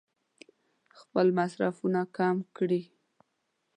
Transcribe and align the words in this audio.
خپل 0.99 1.27
مصرفونه 1.39 2.01
کم 2.17 2.35
کړي. 2.57 2.81